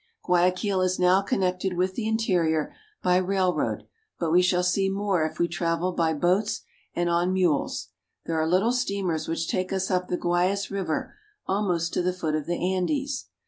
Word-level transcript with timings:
Guayaquil 0.23 0.81
is 0.81 0.97
now 0.97 1.21
connected 1.21 1.77
with 1.77 1.93
the 1.93 2.07
interior 2.07 2.73
by 3.03 3.17
rail 3.17 3.53
road, 3.53 3.83
but 4.17 4.31
we 4.31 4.41
shall 4.41 4.63
see 4.63 4.89
more 4.89 5.23
if 5.23 5.37
we 5.37 5.47
travel 5.47 5.91
by 5.91 6.11
boats 6.11 6.61
and 6.95 7.07
on 7.07 7.31
mules. 7.31 7.89
There 8.25 8.41
are 8.41 8.47
little 8.49 8.73
steamers 8.73 9.27
which 9.27 9.47
take 9.47 9.71
us 9.71 9.91
up 9.91 10.07
the 10.07 10.17
Guayas 10.17 10.71
river 10.71 11.13
almost 11.45 11.93
to 11.93 12.01
the 12.01 12.13
foot 12.13 12.33
of 12.33 12.47
the 12.47 12.73
Andes. 12.75 13.25